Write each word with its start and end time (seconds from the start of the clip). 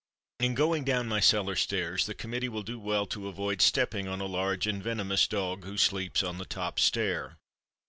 In 0.39 0.55
going 0.55 0.83
down 0.83 1.07
my 1.07 1.19
cellar 1.19 1.55
stairs 1.55 2.07
the 2.07 2.15
committee 2.15 2.49
will 2.49 2.63
do 2.63 2.79
well 2.79 3.05
to 3.05 3.27
avoid 3.27 3.61
stepping 3.61 4.07
on 4.07 4.19
a 4.19 4.25
large 4.25 4.65
and 4.65 4.81
venomous 4.81 5.27
dog 5.27 5.63
who 5.63 5.77
sleeps 5.77 6.23
on 6.23 6.39
the 6.39 6.43
top 6.45 6.79
stair. 6.79 7.37